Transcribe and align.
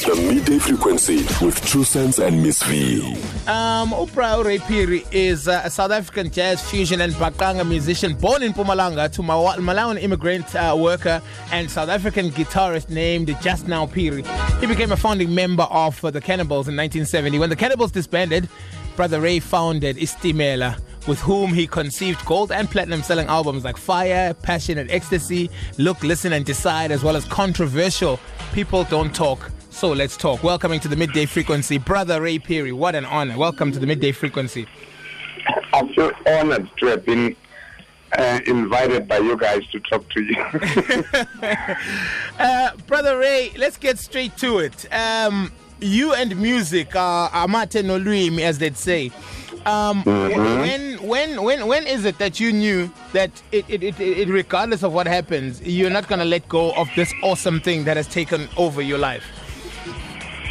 The 0.00 0.16
midday 0.16 0.58
frequency 0.58 1.18
with 1.44 1.62
True 1.66 1.84
Sense 1.84 2.18
and 2.18 2.42
Miss 2.42 2.62
V. 2.62 3.02
Um, 3.46 3.90
Ray 3.92 4.56
Phiri 4.56 5.06
is 5.12 5.46
uh, 5.46 5.60
a 5.62 5.68
South 5.68 5.90
African 5.90 6.30
jazz 6.30 6.62
fusion 6.70 7.02
and 7.02 7.12
mbaqanga 7.12 7.68
musician 7.68 8.14
born 8.14 8.42
in 8.42 8.54
Mpumalanga 8.54 9.12
to 9.12 9.20
Malawian 9.20 10.02
immigrant 10.02 10.56
uh, 10.56 10.74
worker 10.78 11.20
and 11.52 11.70
South 11.70 11.90
African 11.90 12.30
guitarist 12.30 12.88
named 12.88 13.36
Just 13.42 13.68
Now 13.68 13.84
Phiri. 13.84 14.24
He 14.58 14.66
became 14.66 14.90
a 14.90 14.96
founding 14.96 15.34
member 15.34 15.64
of 15.64 16.02
uh, 16.02 16.10
the 16.10 16.20
Cannibals 16.22 16.66
in 16.66 16.76
1970. 16.76 17.38
When 17.38 17.50
the 17.50 17.56
Cannibals 17.56 17.92
disbanded, 17.92 18.48
Brother 18.96 19.20
Ray 19.20 19.38
founded 19.38 19.98
Istimela, 19.98 20.80
with 21.08 21.20
whom 21.20 21.52
he 21.52 21.66
conceived 21.66 22.24
gold 22.24 22.52
and 22.52 22.70
platinum 22.70 23.02
selling 23.02 23.26
albums 23.26 23.64
like 23.64 23.76
Fire, 23.76 24.32
Passion 24.32 24.78
and 24.78 24.90
Ecstasy, 24.90 25.50
Look, 25.76 26.02
Listen 26.02 26.32
and 26.32 26.46
Decide, 26.46 26.90
as 26.90 27.04
well 27.04 27.16
as 27.16 27.26
controversial 27.26 28.18
People 28.54 28.84
Don't 28.84 29.14
Talk. 29.14 29.50
So 29.80 29.92
let's 29.92 30.14
talk. 30.14 30.44
Welcoming 30.44 30.78
to 30.80 30.88
the 30.88 30.96
midday 30.96 31.24
frequency, 31.24 31.78
Brother 31.78 32.20
Ray 32.20 32.38
Phiri. 32.38 32.70
What 32.70 32.94
an 32.94 33.06
honor. 33.06 33.38
Welcome 33.38 33.72
to 33.72 33.78
the 33.78 33.86
midday 33.86 34.12
frequency. 34.12 34.66
I 35.72 35.90
feel 35.94 36.12
honored 36.26 36.68
to 36.80 36.86
have 36.88 37.06
been 37.06 37.34
uh, 38.12 38.40
invited 38.46 39.08
by 39.08 39.16
you 39.20 39.38
guys 39.38 39.66
to 39.68 39.80
talk 39.80 40.06
to 40.10 40.22
you. 40.22 40.36
Uh, 42.38 42.76
Brother 42.86 43.16
Ray, 43.16 43.52
let's 43.56 43.78
get 43.78 43.98
straight 43.98 44.36
to 44.36 44.58
it. 44.58 44.86
Um, 44.92 45.50
you 45.80 46.12
and 46.12 46.36
music 46.36 46.94
are 46.94 47.30
amate 47.32 47.82
nolwimi, 47.82 48.40
as 48.40 48.58
they'd 48.58 48.76
say. 48.76 49.10
Um, 49.64 50.02
when, 50.04 51.02
when, 51.06 51.42
when, 51.42 51.66
when 51.66 51.86
is 51.86 52.04
it 52.04 52.18
that 52.18 52.38
you 52.38 52.52
knew 52.52 52.90
that 53.14 53.30
it, 53.50 53.64
it, 53.68 53.82
it, 53.82 53.98
it, 53.98 54.28
regardless 54.28 54.82
of 54.82 54.92
what 54.92 55.06
happens, 55.06 55.62
you're 55.62 55.88
not 55.88 56.06
going 56.06 56.18
to 56.18 56.26
let 56.26 56.46
go 56.50 56.72
of 56.72 56.90
this 56.96 57.14
awesome 57.22 57.60
thing 57.60 57.84
that 57.84 57.96
has 57.96 58.06
taken 58.06 58.46
over 58.58 58.82
your 58.82 58.98
life? 58.98 59.24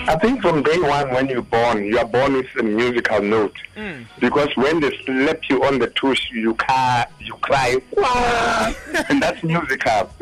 I 0.10 0.16
think 0.18 0.42
from 0.42 0.64
day 0.64 0.80
one 0.80 1.12
when 1.12 1.30
you're 1.30 1.44
born, 1.44 1.86
you 1.86 2.00
are 2.00 2.06
born 2.06 2.34
with 2.34 2.48
a 2.58 2.64
musical 2.64 3.22
note. 3.22 3.56
Hmm. 3.78 4.02
Because 4.20 4.50
when 4.58 4.80
they 4.80 4.90
slap 5.06 5.48
you 5.48 5.64
on 5.64 5.78
the 5.78 5.86
tush, 5.86 6.32
you 6.32 6.56
cry, 6.56 7.06
you 7.20 7.36
cry, 7.36 7.78
"Wah!" 7.92 8.74
and 9.10 9.22
that's 9.22 9.44
musical. 9.44 10.10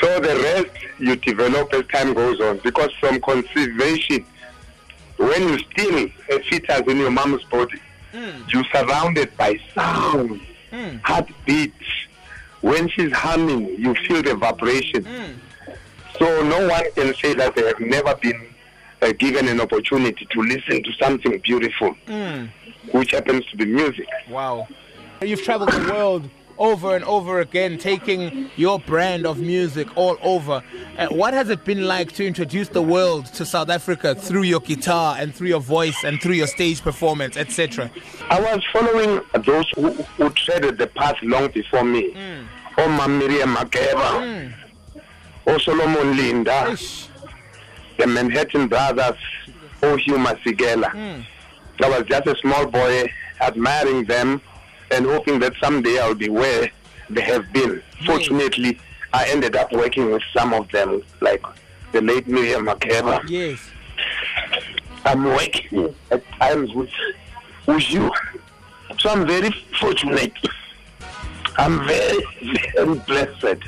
so 0.00 0.20
the 0.20 0.34
rest 0.42 0.86
you 0.98 1.14
develop 1.16 1.74
as 1.74 1.86
time 1.88 2.14
goes 2.14 2.40
on. 2.40 2.56
Because 2.64 2.90
from 3.00 3.20
conservation, 3.20 4.24
when 5.18 5.42
you 5.42 5.58
still 5.58 6.08
a 6.30 6.40
fetus 6.44 6.80
in 6.88 6.96
your 6.96 7.10
mom's 7.10 7.44
body, 7.44 7.78
hmm. 8.12 8.30
you're 8.48 8.64
surrounded 8.72 9.36
by 9.36 9.60
sound, 9.74 10.40
hmm. 10.70 10.96
heartbeats. 11.02 11.84
When 12.62 12.88
she's 12.88 13.12
humming, 13.12 13.78
you 13.78 13.94
feel 14.06 14.22
the 14.22 14.36
vibration. 14.36 15.06
So 16.18 16.42
no 16.42 16.66
one 16.66 16.84
can 16.92 17.14
say 17.14 17.34
that 17.34 17.54
they 17.54 17.66
have 17.66 17.80
never 17.80 18.14
been 18.16 18.49
uh, 19.02 19.12
given 19.12 19.48
an 19.48 19.60
opportunity 19.60 20.26
to 20.30 20.40
listen 20.42 20.82
to 20.82 20.92
something 21.00 21.38
beautiful, 21.40 21.94
which 22.92 23.12
happens 23.12 23.44
to 23.46 23.56
be 23.56 23.64
music. 23.66 24.08
Wow. 24.28 24.68
You've 25.22 25.42
traveled 25.42 25.72
the 25.72 25.92
world 25.92 26.30
over 26.58 26.94
and 26.94 27.02
over 27.06 27.40
again, 27.40 27.78
taking 27.78 28.50
your 28.56 28.78
brand 28.78 29.26
of 29.26 29.38
music 29.38 29.88
all 29.96 30.18
over. 30.22 30.62
Uh, 30.98 31.08
what 31.08 31.32
has 31.32 31.48
it 31.48 31.64
been 31.64 31.86
like 31.86 32.12
to 32.12 32.26
introduce 32.26 32.68
the 32.68 32.82
world 32.82 33.24
to 33.26 33.46
South 33.46 33.70
Africa 33.70 34.14
through 34.14 34.42
your 34.42 34.60
guitar 34.60 35.16
and 35.18 35.34
through 35.34 35.48
your 35.48 35.60
voice 35.60 36.04
and 36.04 36.20
through 36.20 36.34
your 36.34 36.46
stage 36.46 36.82
performance, 36.82 37.36
etc.? 37.38 37.90
I 38.28 38.40
was 38.40 38.62
following 38.72 39.22
those 39.44 39.68
who, 39.74 39.90
who 39.90 40.30
treaded 40.30 40.76
the 40.76 40.86
path 40.86 41.16
long 41.22 41.50
before 41.50 41.84
me. 41.84 42.14
Oma 42.76 43.08
Miriam 43.08 43.54
Makeba, 43.54 44.52
O 45.46 45.58
Solomon 45.58 46.16
Linda, 46.16 46.70
Ish. 46.72 47.08
The 48.00 48.06
Manhattan 48.06 48.66
Brothers, 48.66 49.18
O 49.82 49.94
Hugh 49.96 50.16
Masekela. 50.16 50.90
Hmm. 50.90 51.20
I 51.84 51.88
was 51.90 52.04
just 52.08 52.26
a 52.26 52.34
small 52.40 52.66
boy 52.66 53.12
admiring 53.42 54.06
them 54.06 54.40
and 54.90 55.04
hoping 55.04 55.38
that 55.40 55.52
someday 55.62 55.98
I'll 55.98 56.14
be 56.14 56.30
where 56.30 56.70
they 57.10 57.20
have 57.20 57.52
been. 57.52 57.82
Hmm. 57.98 58.06
Fortunately, 58.06 58.78
I 59.12 59.28
ended 59.28 59.54
up 59.54 59.70
working 59.72 60.10
with 60.10 60.22
some 60.34 60.54
of 60.54 60.70
them, 60.70 61.02
like 61.20 61.44
the 61.92 62.00
late 62.00 62.26
Miriam 62.26 62.64
Makeba. 62.68 63.22
Yes. 63.28 63.60
I'm 65.04 65.24
working 65.24 65.94
at 66.10 66.26
times 66.40 66.72
with, 66.72 66.88
with 67.66 67.90
you. 67.90 68.10
So 68.98 69.10
I'm 69.10 69.26
very 69.26 69.50
fortunate. 69.78 70.32
I'm 71.58 71.86
very, 71.86 72.24
very 72.74 72.94
blessed. 73.00 73.58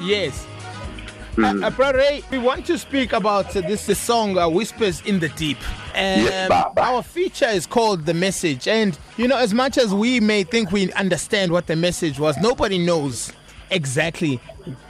Yes. 0.00 0.46
Uh, 1.36 1.66
uh, 1.66 1.70
Brother 1.70 2.02
we 2.30 2.38
want 2.38 2.64
to 2.66 2.78
speak 2.78 3.12
about 3.12 3.56
uh, 3.56 3.60
this, 3.62 3.86
this 3.86 3.98
song, 3.98 4.38
uh, 4.38 4.48
Whispers 4.48 5.00
in 5.02 5.18
the 5.18 5.28
Deep. 5.30 5.58
Um, 5.94 6.24
Yes, 6.24 6.50
Our 6.76 7.02
feature 7.02 7.48
is 7.48 7.66
called 7.66 8.06
The 8.06 8.14
Message. 8.14 8.68
And, 8.68 8.96
you 9.16 9.26
know, 9.26 9.36
as 9.36 9.52
much 9.52 9.76
as 9.76 9.92
we 9.92 10.20
may 10.20 10.44
think 10.44 10.70
we 10.70 10.92
understand 10.92 11.50
what 11.50 11.66
the 11.66 11.76
message 11.76 12.20
was, 12.20 12.36
nobody 12.38 12.78
knows 12.78 13.32
exactly 13.70 14.40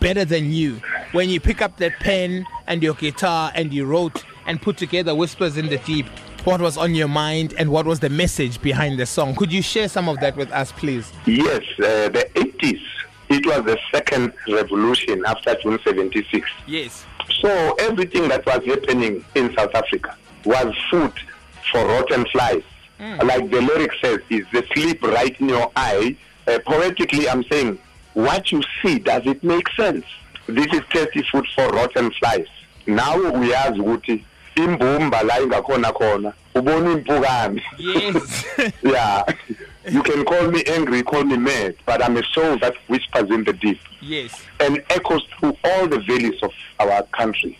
better 0.00 0.25
than 0.25 0.53
you. 0.53 0.81
When 1.12 1.31
you 1.31 1.41
pick 1.41 1.62
up 1.62 1.78
that 1.78 1.93
pen 2.00 2.47
and 2.66 2.82
your 2.82 2.94
guitar 2.94 3.50
and 3.55 3.72
you 3.72 3.87
wrote 3.87 4.25
and 4.47 4.61
put 4.61 4.76
together 4.76 5.15
Whispers 5.15 5.56
in 5.56 5.69
the 5.69 5.78
Deep, 5.78 6.06
what 6.44 6.61
was 6.61 6.76
on 6.76 6.94
your 6.94 7.09
mind 7.09 7.55
and 7.59 7.71
what 7.71 7.87
was 7.87 8.00
the 8.00 8.11
message 8.11 8.61
behind 8.61 8.99
the 8.99 9.06
song? 9.06 9.34
Could 9.34 9.50
you 9.50 9.62
share 9.62 9.88
some 9.88 10.11
of 10.11 10.21
that 10.21 10.37
with 10.37 10.53
us, 10.53 10.72
please? 10.72 11.11
Yes, 11.25 11.62
uh, 11.78 12.11
the 12.11 12.28
80s, 12.34 12.82
it 13.34 13.47
was 13.47 13.65
the 13.65 13.78
second 13.93 14.33
revolution 14.49 15.22
after 15.27 15.55
June 15.62 15.78
76. 15.84 16.49
Yes. 16.67 17.05
So 17.41 17.75
everything 17.81 18.28
that 18.28 18.47
was 18.47 18.65
happening 18.65 19.25
in 19.34 19.55
South 19.56 19.75
Africa 19.75 20.17
was 20.45 20.72
food 20.91 21.12
for 21.73 21.84
rotten 21.84 22.25
flies. 22.27 22.62
Like 23.00 23.50
the 23.50 23.61
lyric 23.61 23.91
says, 24.00 24.21
is 24.31 24.47
the 24.53 24.65
sleep 24.75 25.03
right 25.03 25.39
in 25.41 25.49
your 25.49 25.71
eye. 25.77 26.17
Uh, 26.47 26.59
poetically, 26.65 27.28
I'm 27.28 27.43
saying, 27.44 27.78
what 28.15 28.50
you 28.53 28.62
see, 28.83 28.99
does 28.99 29.27
it 29.27 29.43
make 29.43 29.69
sense? 29.73 30.06
This 30.47 30.67
is 30.73 30.83
tasty 30.91 31.23
food 31.31 31.47
for 31.55 31.69
rotten 31.71 32.11
flies. 32.12 32.47
Now 32.87 33.17
uyazi 33.19 33.81
ukuthi 33.81 34.25
imbumba 34.56 35.23
la 35.23 35.41
ingakhona 35.41 35.93
khona 35.93 36.33
ubona 36.55 36.93
impukane. 36.93 37.62
Yes. 37.78 38.44
yeah. 38.83 39.25
You 39.91 40.03
can 40.03 40.25
call 40.25 40.50
me 40.50 40.65
angry, 40.65 41.03
call 41.03 41.25
me 41.25 41.37
mad, 41.37 41.77
but 41.84 42.03
I'm 42.03 42.17
a 42.17 42.22
soul 42.33 42.59
that 42.59 42.75
whispers 42.89 43.31
in 43.31 43.45
the 43.45 43.53
deep 43.53 43.81
yes. 44.00 44.43
and 44.61 44.83
echoes 44.91 45.22
through 45.39 45.56
all 45.65 45.87
the 45.87 46.00
valleys 46.00 46.43
of 46.43 46.53
our 46.78 47.03
country. 47.09 47.59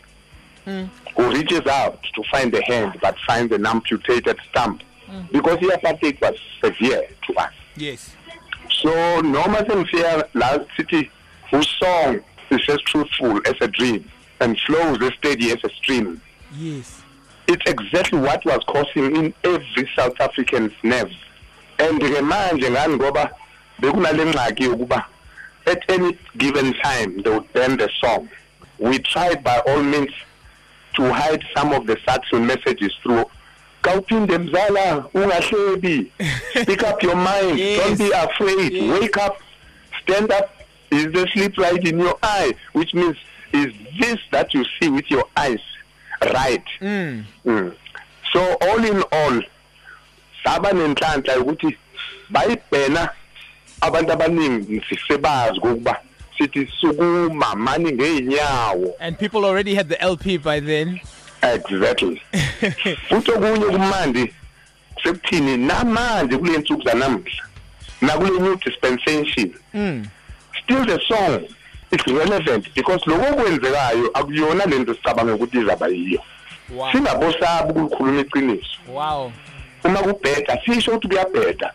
Hmm. 0.64 0.84
Who 1.16 1.30
reaches 1.30 1.66
out 1.66 2.02
to 2.14 2.22
find 2.30 2.52
the 2.52 2.62
hand 2.62 2.98
but 3.02 3.16
finds 3.26 3.52
an 3.52 3.66
amputated 3.66 4.38
stump. 4.50 4.82
Hmm. 5.06 5.22
Because 5.32 5.60
the 5.60 5.66
apartheid 5.66 6.20
was 6.20 6.38
severe 6.62 7.06
to 7.26 7.34
us. 7.34 7.52
Yes. 7.76 8.14
So 8.70 9.20
Norma 9.20 9.64
Fear 9.90 10.24
last 10.34 10.66
city 10.76 11.10
whose 11.50 11.68
song 11.78 12.20
is 12.50 12.60
as 12.68 12.80
truthful 12.82 13.38
as 13.46 13.54
a 13.60 13.68
dream 13.68 14.10
and 14.40 14.58
flows 14.60 15.02
as 15.02 15.12
steady 15.18 15.50
as 15.50 15.58
a 15.62 15.68
stream. 15.70 16.20
Yes. 16.56 17.02
It's 17.46 17.70
exactly 17.70 18.18
what 18.18 18.44
was 18.44 18.60
causing 18.66 19.14
in 19.16 19.34
every 19.44 19.90
South 19.94 20.18
African's 20.20 20.72
nerves. 20.82 21.14
And 21.78 22.00
ke 22.00 22.20
manje 22.22 22.70
ngani 22.70 22.96
ngoba 22.96 23.30
bekunale 23.80 24.24
ngxaki 24.24 24.64
yokuba 24.64 25.04
at 25.66 25.82
any 25.88 26.16
given 26.36 26.72
time 26.82 27.22
they 27.22 27.30
would 27.30 27.52
ban 27.52 27.76
the 27.76 27.88
song. 28.00 28.28
We 28.78 28.98
tried 28.98 29.42
by 29.42 29.58
all 29.66 29.82
means 29.82 30.10
to 30.94 31.12
hide 31.12 31.42
some 31.56 31.72
of 31.72 31.86
the 31.86 31.96
subtle 32.06 32.40
messages 32.40 32.92
through 33.02 33.24
Kawuphinde 33.82 34.38
mzala 34.38 35.04
ungahlebi 35.14 36.06
speak 36.62 36.82
up 36.82 37.02
your 37.02 37.16
mind 37.16 37.58
Yes. 37.58 37.80
don't 37.80 37.98
be 37.98 38.10
afraid 38.12 38.72
Yes. 38.72 39.00
wake 39.00 39.16
up 39.18 39.36
stand 40.02 40.30
up 40.32 40.50
is 40.90 41.06
the 41.12 41.26
sleep 41.32 41.58
right 41.58 41.84
in 41.86 41.98
your 41.98 42.16
eye 42.22 42.54
which 42.72 42.94
means 42.94 43.16
is 43.52 43.72
this 44.00 44.16
that 44.30 44.54
you 44.54 44.64
see 44.80 44.88
with 44.88 45.10
your 45.10 45.24
eyes 45.36 45.60
right 46.32 46.64
Mm. 46.80 47.25
Mm. 47.44 47.75
So 48.32 48.56
all 48.62 48.84
in 48.84 49.02
all 49.12 49.43
saba 50.44 50.73
nenhlanhla 50.73 51.38
ukuthi 51.38 51.76
bayibhena 52.31 53.08
abantu 53.81 54.12
abaningi 54.12 54.82
sisebazi 54.88 55.58
ukuba 55.58 55.96
sithi 56.38 56.69
sukuma 56.81 57.55
mani 57.55 57.93
ngeenyawo 57.93 58.94
And 59.00 59.19
people 59.19 59.44
already 59.44 59.75
had 59.75 59.88
the 59.88 60.00
LP 60.02 60.37
by 60.38 60.61
then. 60.61 61.00
exactly 61.43 62.23
futhi 63.08 63.31
okunye 63.31 63.64
kumandi 63.67 64.32
sekuthini 65.02 65.56
namanje 65.56 66.37
kule 66.38 66.58
nsuku 66.58 66.82
zanamuhla 66.82 67.44
nakule 68.00 68.40
new 68.40 68.56
dispensation 68.56 69.55
Mm. 69.75 70.06
still 70.62 70.87
the 70.87 71.00
song 71.08 71.43
is 71.90 72.06
relevant 72.06 72.75
because 72.75 73.02
lokho 73.06 73.32
okwenzekayo 73.32 74.11
akuyona 74.14 74.64
lento 74.67 74.94
sicabanga 74.94 75.35
ukuthi 75.35 75.58
izaba 75.58 75.88
yiyo 75.88 76.20
Wow. 76.75 76.93
singabosaba 76.93 77.69
ukukhuluma 77.73 78.20
iqiniso 78.20 78.76
Wow. 78.88 79.32
Uma 79.84 80.02
kubheda 80.02 80.60
sisho 80.64 80.90
ukuthi 80.90 81.08
kuyabheda 81.08 81.72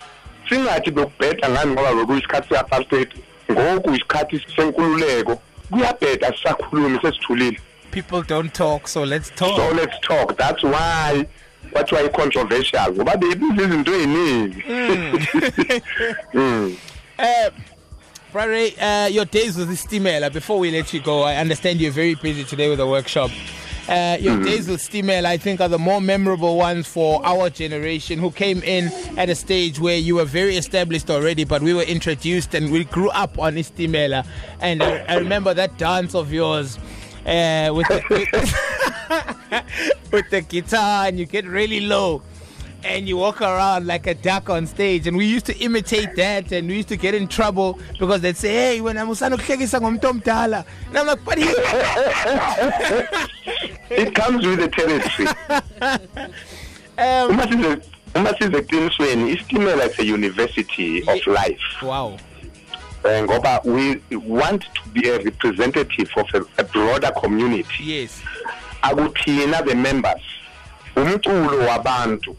singathi 0.50 0.92
bekubheda 0.92 1.50
ngani 1.50 1.72
ngoba 1.72 1.96
bekuyisikhathi 1.96 2.50
se-apartheid 2.50 3.10
ngoku 3.52 3.90
isikhathi 3.96 4.46
senkululeko 4.56 5.42
kuyabheda 5.72 6.34
sisakhulumi 6.38 7.00
sesithulile 7.02 7.60
people 7.92 8.22
don't 8.22 8.54
talk, 8.54 8.88
so 8.88 9.04
let's 9.04 9.32
talk. 9.32 9.56
so 9.56 9.72
let's 9.72 10.00
talk 10.02 10.38
that's 10.38 10.64
why 10.64 11.26
kwathiwa 11.72 12.02
i-controversial 12.02 12.94
ngoba 12.94 13.18
beyibiza 13.18 13.64
izinto 13.64 13.96
ey'ningi. 13.96 14.64
Uh, 17.20 17.50
Friday, 18.32 18.74
uh, 18.80 19.08
your 19.08 19.26
days 19.26 19.58
with 19.58 19.68
the 19.68 19.74
Stimela, 19.76 20.32
before 20.32 20.58
we 20.60 20.72
let 20.72 20.94
you 20.94 21.02
go, 21.02 21.24
I 21.24 21.36
understand 21.36 21.82
you're 21.82 21.92
very 21.92 22.16
busy 22.16 22.46
today 22.46 22.70
with 22.70 22.80
a 22.80 22.88
workshop. 22.88 23.30
Uh, 23.90 24.18
your 24.20 24.40
days 24.44 24.68
with 24.68 24.80
Stimela, 24.80 25.26
I 25.26 25.38
think, 25.38 25.60
are 25.60 25.68
the 25.68 25.80
more 25.80 26.00
memorable 26.00 26.58
ones 26.58 26.88
for 26.88 27.26
our 27.26 27.50
generation 27.50 28.20
who 28.20 28.30
came 28.30 28.62
in 28.62 28.90
at 29.18 29.30
a 29.30 29.36
stage 29.36 29.80
where 29.80 29.98
you 29.98 30.16
were 30.16 30.26
very 30.26 30.58
established 30.58 31.10
already, 31.10 31.44
but 31.44 31.64
we 31.64 31.74
were 31.74 31.82
introduced 31.82 32.54
and 32.54 32.72
we 32.72 32.84
grew 32.84 33.10
up 33.10 33.40
on 33.40 33.56
Stimela. 33.56 34.28
And 34.62 34.84
I, 34.84 35.00
I 35.08 35.18
remember 35.18 35.56
that 35.56 35.80
dance 35.80 36.14
of 36.14 36.32
yours 36.32 36.78
uh, 37.26 37.72
with, 37.74 37.88
the, 37.88 39.64
with 40.12 40.30
the 40.30 40.42
guitar, 40.42 41.08
and 41.08 41.18
you 41.18 41.26
get 41.26 41.46
really 41.46 41.80
low 41.80 42.22
and 42.84 43.08
you 43.08 43.18
walk 43.18 43.42
around 43.42 43.88
like 43.88 44.08
a 44.08 44.14
duck 44.14 44.50
on 44.50 44.66
stage. 44.66 45.08
And 45.08 45.18
we 45.18 45.26
used 45.26 45.46
to 45.48 45.58
imitate 45.58 46.16
that 46.16 46.52
and 46.52 46.68
we 46.68 46.78
used 46.78 46.90
to 46.90 46.98
get 46.98 47.14
in 47.14 47.28
trouble 47.28 47.80
because 48.00 48.22
they'd 48.22 48.38
say 48.38 48.50
hey 48.50 48.80
wena 48.80 49.06
musana 49.06 49.36
ukuhlekisa 49.36 49.80
ngomuntu 49.80 50.10
omdala. 50.10 50.66
And 50.88 50.98
I'm 50.98 51.08
like 51.08 51.26
but 51.26 51.38
he 51.38 51.46
it 53.90 54.16
comes 54.16 54.46
with 54.46 54.60
the 54.60 54.68
territory 54.70 55.28
um, 56.98 57.32
uma 57.32 57.44
size 57.48 57.82
uma 58.16 58.34
size 58.38 58.52
eqinisweni 58.52 59.32
isitimela 59.36 59.86
is 59.90 60.00
a 60.00 60.06
university 60.06 61.02
of 61.08 61.28
life. 61.28 61.82
Wow. 61.82 62.18
Eh, 63.06 63.22
ngoba 63.24 63.64
we 63.66 64.02
want 64.18 64.62
to 64.62 64.90
be 64.94 65.10
a 65.10 65.18
representative 65.20 66.10
of 66.18 66.28
a, 66.34 66.46
a 66.62 66.64
broader 66.64 67.12
community. 67.12 67.84
Yes. 67.84 68.22
I 68.84 68.94
akuthina 68.94 69.66
the 69.66 69.76
members 69.76 70.22
umculo 71.02 71.58
wabantu 71.58 72.36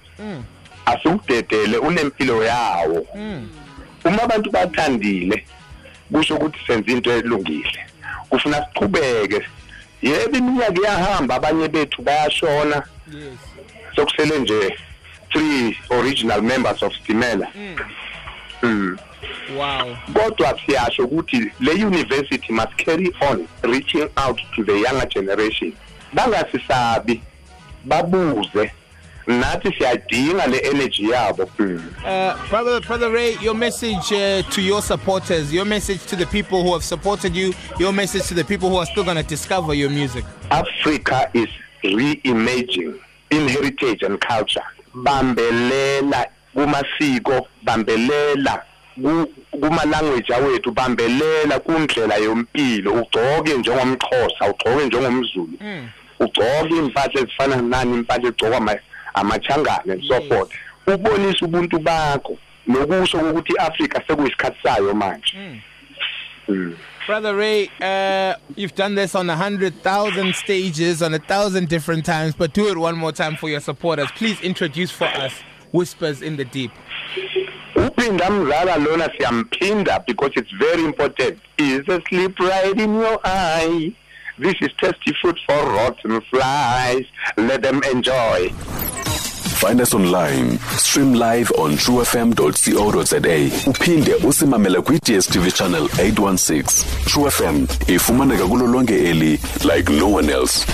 asiwudedele 0.86 1.78
unempilo 1.78 2.44
yawo. 2.44 3.06
Uma 4.04 4.22
abantu 4.22 4.50
bathandile 4.50 5.46
kusho 6.12 6.34
ukuthi 6.34 6.58
senze 6.66 6.92
into 6.92 7.12
elungile. 7.12 7.86
Kufuna 8.28 8.66
siqhubeke. 8.66 9.46
Yebo 10.02 10.36
iminyaka 10.38 10.80
iyahamba 10.80 11.34
abanye 11.34 11.68
bethu 11.68 12.02
bayashona. 12.02 12.82
Sokusele 13.96 14.38
nje 14.38 14.78
three 15.32 15.76
original 15.90 16.42
members 16.42 16.82
of 16.82 16.92
Stimela. 16.94 17.48
Mm. 18.62 18.98
wow. 19.56 19.96
Kodwa 20.12 20.58
siyasho 20.66 21.04
ukuthi 21.04 21.52
le 21.60 21.72
university 21.72 22.52
must 22.52 22.76
carry 22.76 23.12
on 23.20 23.48
reaching 23.62 24.08
out 24.16 24.40
to 24.56 24.64
the 24.64 24.72
younger 24.72 25.06
generation. 25.06 25.72
Bangasisabi. 26.14 27.20
Babuze. 27.84 28.70
Nathi 29.26 29.72
siyadinga 29.78 30.46
le 30.46 30.58
energy 30.58 31.02
yabo. 31.10 31.46
Mm. 31.58 31.82
uh, 32.04 32.48
brother 32.48 32.80
brother 32.80 33.10
Ray 33.12 33.36
your 33.40 33.54
message 33.54 34.10
uh, 34.12 34.42
to 34.50 34.60
your 34.62 34.82
supporters 34.82 35.52
your 35.52 35.64
message 35.66 36.04
to 36.06 36.16
the 36.16 36.26
people 36.26 36.64
who 36.64 36.72
have 36.72 36.82
supported 36.82 37.36
you 37.36 37.52
your 37.78 37.92
message 37.92 38.26
to 38.28 38.34
the 38.34 38.44
people 38.44 38.70
who 38.70 38.76
are 38.76 38.86
still 38.86 39.04
going 39.04 39.16
to 39.18 39.22
discover 39.22 39.72
your 39.74 39.90
music. 39.90 40.24
Africa 40.50 41.30
is 41.34 41.48
re-imaging 41.84 42.98
in 43.30 43.48
heritage 43.48 44.02
and 44.02 44.20
culture. 44.20 44.62
Bambelela 44.94 46.26
kumasiko 46.54 47.46
bambelela 47.64 48.62
ku- 49.00 49.28
kuma 49.52 49.84
language 49.86 50.26
awethu 50.32 50.72
bambelela 50.74 51.60
kundlela 51.60 52.16
yompilo. 52.16 52.92
Ugcoke 53.02 53.54
njengomxhosa 53.58 54.50
ugcoke 54.50 54.86
njengomzulu 54.86 55.48
ugcoke 56.20 56.76
impahla 56.76 57.20
ezifana 57.20 57.56
nani 57.56 57.94
impahla 57.94 58.28
egcokwa 58.28 58.76
amachangane 59.14 59.92
and 59.92 60.02
so 60.08 60.20
forth 60.22 60.50
ubonisa 60.86 61.46
ubuntu 61.46 61.78
bakho 61.78 62.38
nokusho 62.66 63.18
ukuthi 63.18 63.52
iAfrica 63.52 64.02
sekuyisikhathi 64.06 64.58
sayo 64.62 64.94
manje 64.94 65.36
Mm. 66.48 66.74
Brother 67.06 67.36
Ray, 67.36 67.70
uh, 67.80 68.34
you've 68.56 68.74
done 68.74 68.96
this 68.96 69.14
on 69.14 69.30
a 69.30 69.36
hundred 69.36 69.82
thousand 69.84 70.34
stages, 70.34 71.00
on 71.00 71.14
a 71.14 71.18
thousand 71.20 71.68
different 71.68 72.04
times, 72.04 72.34
but 72.34 72.52
do 72.52 72.66
it 72.68 72.76
one 72.76 72.96
more 72.96 73.12
time 73.12 73.36
for 73.36 73.48
your 73.48 73.60
supporters. 73.60 74.10
Please 74.16 74.40
introduce 74.40 74.90
for 74.90 75.04
us 75.04 75.32
Whispers 75.70 76.22
in 76.22 76.36
the 76.36 76.44
Deep. 76.44 76.72
uphinda 77.76 78.30
mzala 78.30 78.76
lona 78.76 79.10
siyamphinda 79.16 80.00
because 80.06 80.32
it's 80.36 80.50
very 80.58 80.84
important 80.84 81.38
is 81.58 81.88
a 81.88 82.00
sleep 82.08 82.38
right 82.40 82.80
in 82.80 82.94
your 82.94 83.18
eye 83.24 83.92
this 84.40 84.54
is 84.60 84.70
tasty 84.76 85.12
food 85.22 85.38
for 85.46 85.72
rotten 85.72 86.20
flies 86.20 87.04
let 87.36 87.62
them 87.62 87.80
enjoy 87.92 88.50
Find 89.60 89.78
us 89.82 89.92
online. 89.94 90.58
Stream 90.78 91.12
live 91.12 91.52
on 91.58 91.72
truefm.co.za. 91.76 93.70
Uphinde 93.70 94.14
usimamele 94.14 94.80
kwi-DSTV 94.80 95.52
channel 95.52 95.84
816. 95.98 96.84
True 97.04 97.30
FM 97.30 97.66
ifumaneka 97.86 98.46
kulo 98.46 98.66
lonke 98.66 98.94
eli 99.10 99.38
like 99.74 99.92
no 99.92 100.08
one 100.14 100.30
else. 100.32 100.66